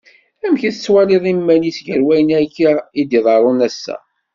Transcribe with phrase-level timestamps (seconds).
[0.45, 3.95] Amek tettwaliḍ imal-is gar wayen akka iḍerrun ass-a?